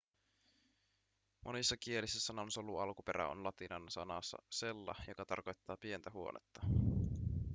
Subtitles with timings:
[1.45, 6.61] monissa kielissä sanan solu alkuperä on latinan sanassa cella joka tarkoittaa pientä huonetta